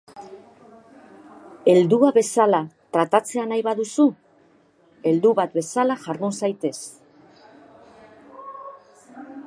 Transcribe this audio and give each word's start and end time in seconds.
Heldua 1.73 2.09
bezala 2.15 2.61
tratatzea 2.97 3.43
nahi 3.51 3.65
baduzu, 3.67 4.07
heldu 5.11 5.35
bat 5.41 5.55
bezala 5.61 5.99
jardun 6.07 6.37
zaitez! 6.41 6.77